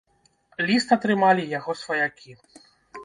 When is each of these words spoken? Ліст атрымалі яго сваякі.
Ліст 0.69 0.95
атрымалі 0.97 1.43
яго 1.53 1.71
сваякі. 1.85 2.31